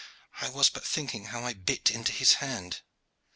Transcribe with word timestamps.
I 0.41 0.49
was 0.49 0.71
but 0.71 0.83
thinking 0.83 1.25
how 1.25 1.43
I 1.45 1.53
bit 1.53 1.91
into 1.91 2.11
his 2.11 2.33
hand. 2.41 2.81